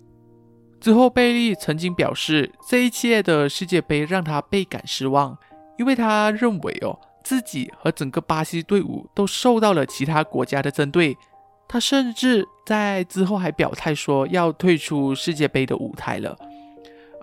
[0.79, 5.37] 之后，贝利曾经表示，这一届的世界杯让他倍感失望，
[5.77, 6.97] 因为他认为哦。
[7.21, 11.15] 自己和整个巴西队伍都受到了其他国家的针对，
[11.67, 16.35] 他甚至在之后还表态说要退出世界杯的舞台了。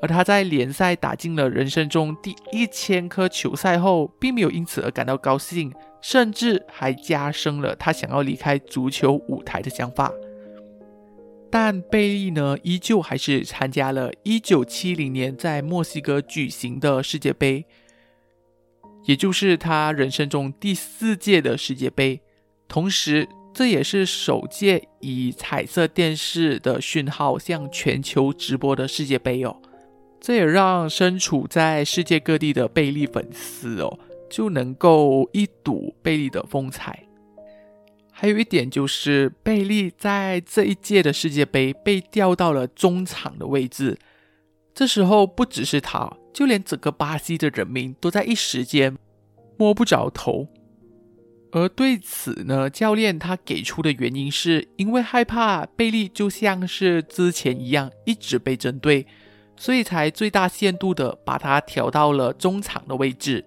[0.02, 5.72] 而他在联赛打进了人生中第一千颗球赛后，并没有因此而感到高兴，
[6.02, 10.12] 甚至还加深了他想要离开足球舞台的想法。
[11.50, 17.64] 但贝利呢，依旧还是参加了1970年在墨西哥举行的世界杯。
[19.04, 22.20] 也就是他人生中第四届的世界杯，
[22.66, 29.56] 同时这也是首届以彩色电视的讯号向全球直播的世界杯哦。
[30.26, 33.96] 这也让身处在世界各地的贝利粉丝哦，
[34.28, 37.00] 就能够一睹贝利的风采。
[38.10, 43.96] 还有一点就是，贝利在这一届的世界杯被调到了中场的位置，
[44.74, 46.12] 这时候不只是他。
[46.34, 48.98] 就连整个巴西的人民都在一时间
[49.56, 50.48] 摸不着头，
[51.52, 59.06] 而对此呢，教练他给出的原因是因为害怕贝利就像是之前一样一直被针对，
[59.56, 63.44] 所以才最大限度的把他调到了中场的位置。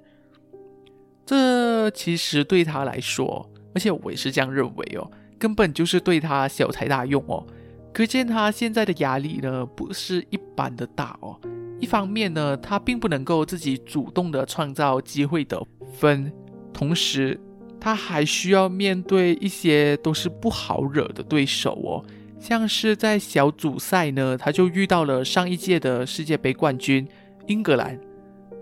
[1.25, 7.45] 这其实对他来说，而且我也是这样认为哦，根本就是对他小材大用哦，
[7.93, 11.39] 可见他现在的压力呢不是一般的大哦。
[11.79, 16.33] 一方面呢，他并不能够自己主动的创造机会得分，
[16.73, 17.39] 同时
[17.79, 22.03] 他还需要面对一些都是不好惹的对手哦，
[22.39, 27.05] 像是在小组赛呢，他就遇到了上一届的世界杯冠军
[27.47, 27.99] 英格兰，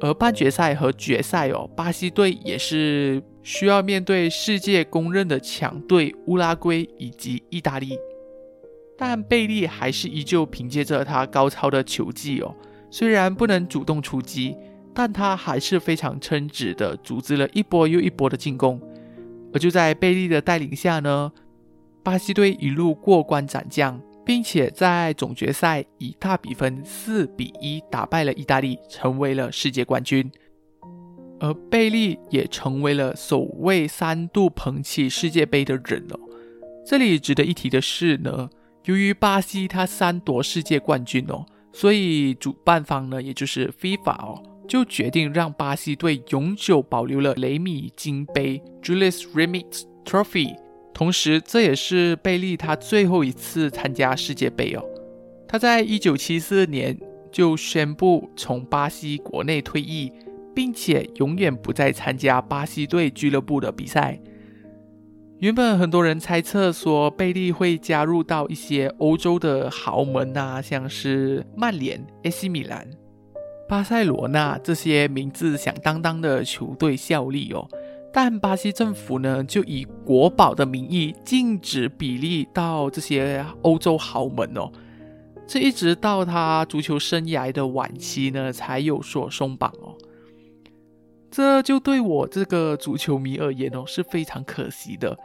[0.01, 7.97] 而半决赛和决赛哦，巴西队也是需要面对世界公认的强队乌拉圭以及意大利，
[8.97, 12.53] 但贝利还是依旧凭借着他高超的球技哦，
[12.89, 14.55] 虽然不能主动出击，
[14.93, 18.81] 但他还是非常称职的组织了一波又一波的进攻，
[19.53, 21.31] 而就在贝利的带领下呢。
[22.07, 30.31] 巴西队一路过关斩将，并且在总决赛以大比分四比一打败了意大利，成为了世界冠军。
[31.41, 36.17] 而贝利也成为了首位三度捧起世界杯的人哦。
[36.85, 38.49] 这里值得一提的是呢，
[38.85, 50.55] 由于巴西他三夺世界冠军哦，所以主办方呢，也就是 FIFA 哦，就决定让巴西队永久保留了雷米金杯 （Julius Remit Trophy）。
[50.97, 54.83] 同时，这也是贝利他最后一次参加世界杯哦。
[55.47, 56.97] 他在一九七四年
[57.31, 60.11] 就宣布从巴西国内退役，
[60.55, 64.19] 并且永远不再参加巴西队俱乐部的比赛。
[65.37, 72.89] 原本很多人猜测说贝利会加入到一些欧洲的豪门啊，像是曼联、AC 米兰、
[73.69, 77.69] 巴塞罗那这些名字响当当的球队效力哦。
[78.11, 84.71] 但巴西政府呢，就以国宝的名义禁止比利到这些欧洲豪门哦。
[85.45, 89.95] 这一直到他足球生涯的晚期呢，才有所松绑哦。
[91.29, 95.15] 这就对我这个足球迷而言哦，是非常可惜的。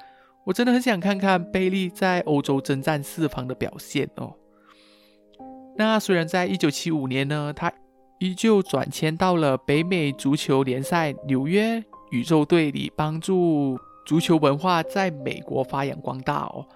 [0.44, 4.34] 我真的很想看看贝利在欧洲征战四方的表现哦。
[5.76, 7.72] 那虽然在一九七五年呢，他
[8.18, 11.82] 依旧转签到了北美足球联赛纽约。
[12.12, 16.66] 宇宙队里帮助足球文化在美国发扬光大哦，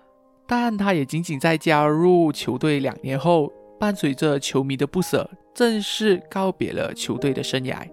[0.47, 7.87] 但他也仅仅在加入球队两年后，伴随着球迷的不舍，正式告别了球队的生涯。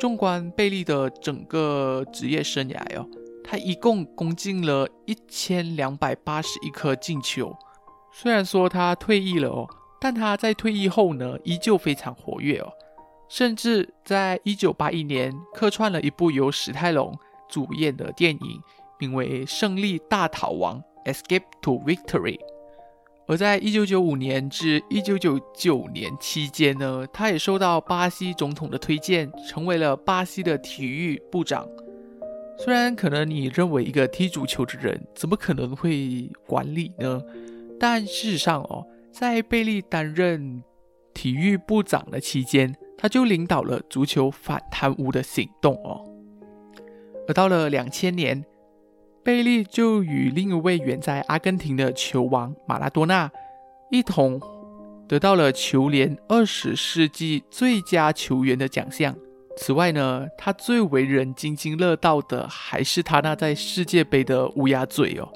[0.00, 3.06] 纵观贝利的整个职业生涯哦，
[3.44, 7.56] 他一共攻进了一千两百八十一颗进球。
[8.12, 9.68] 虽然说他退役了哦，
[10.00, 12.72] 但他在退役后呢，依旧非常活跃哦。
[13.28, 17.14] 甚至在一九八一年客串了一部由史泰龙
[17.48, 18.60] 主演的电影，
[18.98, 22.38] 名为《胜利大逃亡》（Escape to Victory）。
[23.26, 31.68] 而在一九九五年至一九九九年期间呢，他也受到巴西总统的推荐，成为了巴西的体育部长。
[32.56, 37.22] 虽然可能你认为一个踢足球的人怎么可能会管理呢？
[37.78, 40.62] 但事实上哦，在贝利担任
[41.12, 46.04] 体育部长的期间，他就领导了足球反贪污的行动哦，
[47.28, 48.44] 而到了两千年，
[49.22, 53.30] 贝利就与另一位远在阿根廷的球王马拉多纳
[53.92, 54.40] 一同
[55.06, 59.14] 得到了球联二十世纪最佳球员的奖项。
[59.56, 65.32] 此外呢，他最为人津津乐道的还是他那在世界杯的乌鸦嘴哦。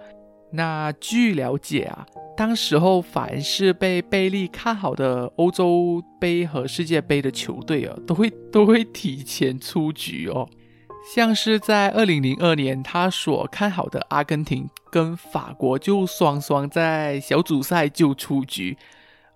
[0.52, 2.06] 那据了解啊。
[2.34, 10.48] 当时候，凡是被贝利看好的欧洲杯和世界杯的球队啊，都会都会提前出局哦。
[11.14, 18.76] 像是在二零零二年，他所看好的阿根廷跟法国就双双在小组赛就出局；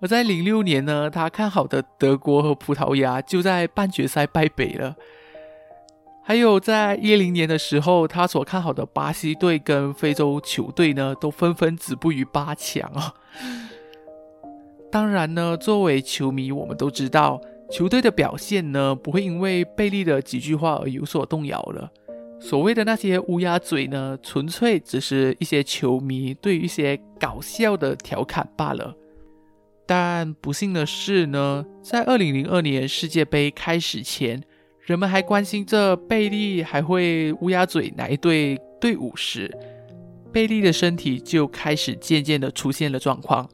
[0.01, 4.97] 而在零六年呢，他看好的德国和葡萄牙就在半决赛败北了。
[6.29, 13.15] 还有在一零年的时候，他所看好的巴西队跟非洲球队呢，都纷纷止步于八强啊。
[14.91, 21.89] 当然呢，作为球迷，我们都知道球队的表现呢，不会因为贝利的几句话而有所动摇了。
[22.41, 28.97] 所谓的那些乌鸦嘴呢，纯粹只是一些球迷对于一些搞笑的调侃罢了。
[29.87, 34.43] 但不幸的是呢，在二零零二年世界杯开始前。
[34.87, 39.53] 人们还关心这贝利还会乌鸦嘴哪一队队伍时，
[40.33, 43.51] 贝利的身体就开始渐渐的出现了状况。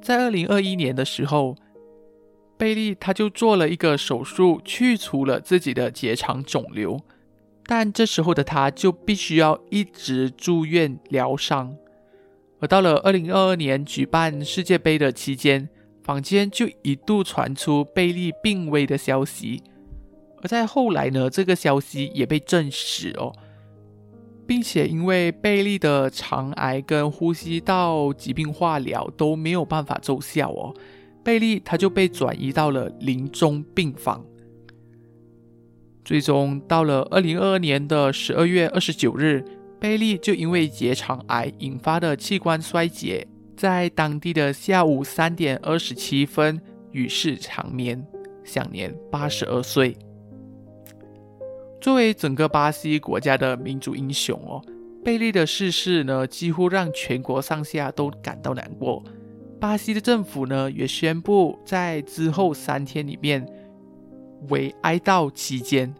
[0.00, 1.56] 在二零二一年的时候，
[2.56, 7.00] 贝利他就做了一个手术，去除了自己的结肠肿瘤，
[7.66, 11.74] 但这时候的他就必须要一直住院疗伤。
[12.60, 15.68] 而到了二零二二年举办世界杯的期间，
[16.04, 19.60] 坊间就一度传出贝利病危的消息。
[20.44, 23.32] 而在后来呢，这个消息也被证实哦，
[24.46, 30.74] 并且因为贝利的肠癌跟呼吸道疾病化疗都没有办法奏效哦，
[31.24, 34.22] 贝利他就被转移到了临终病房。
[36.04, 39.42] 最终到了二零二二年的十二月二十九日，
[39.80, 43.26] 贝利就因为结肠癌引发的器官衰竭
[43.56, 46.60] 在当地的下午三点二十七分
[46.92, 48.06] 与世长眠，
[48.44, 49.96] 享年八十二岁。
[51.84, 54.58] 作为整个巴西国家的民族英雄哦，
[55.04, 59.04] 贝利的逝世呢，几乎让全国上下都感到难过。
[59.60, 63.46] 巴西的政府呢，也宣布在之后三天里面
[64.48, 65.94] 为哀悼期间，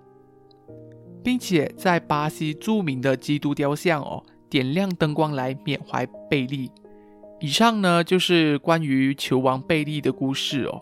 [1.23, 6.71] 并且在巴西著名的基督雕像哦点亮灯光来缅怀贝利。
[7.41, 10.81] 以上呢就是关于球王贝利的故事哦。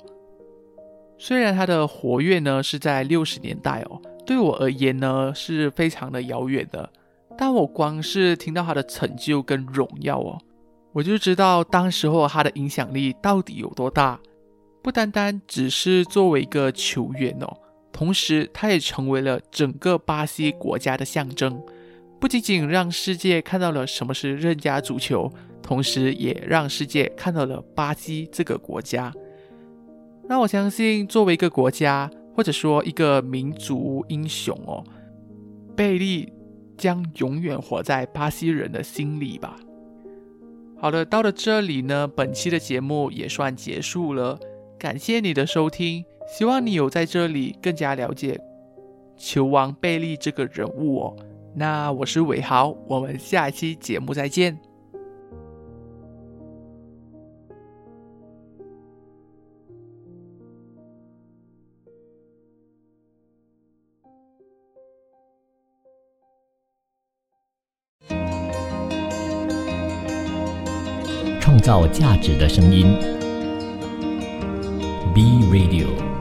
[1.18, 6.90] 虽然他的活跃呢是在六十年代哦，对我而言呢是非常的遥远的，
[7.36, 10.38] 但我光是听到他的成就跟荣耀哦，
[10.92, 14.18] 我就知道当时候他的影响力到底有多大。
[14.82, 17.56] 不单单只是作为一个球员哦，
[17.92, 21.62] 同时他也成为了整个巴西国家的象征，
[22.18, 25.30] 不仅仅让世界看到了什么是任家足球。
[25.62, 29.12] 同时，也让世界看到了巴西这个国家。
[30.28, 34.83] 那我相信，作为一个国家，或者说一个民族英雄哦，
[35.76, 36.33] 贝利
[36.76, 39.57] 将永远活在巴西人的心里吧。
[40.78, 44.39] 好的，到了这里呢，本期的节目也算结束了。
[44.78, 48.41] 感谢你的收听，希望你有在这里更加了解
[49.16, 51.16] 球王贝利这个人物哦。
[51.55, 54.71] 那我是伟豪，我们下一期节目再见。
[71.62, 72.92] 造价值的声音
[75.14, 76.11] ，B Radio。